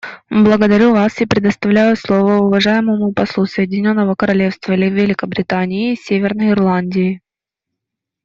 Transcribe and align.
Благодарю 0.45 0.93
вас 0.95 1.21
и 1.21 1.27
предоставляю 1.27 1.95
слово 1.95 2.37
уважаемому 2.37 3.13
послу 3.13 3.45
Соединенного 3.45 4.15
Королевства 4.15 4.71
Великобритании 4.73 5.91
и 5.91 5.95
Северной 5.95 6.49
Ирландии. 6.53 7.21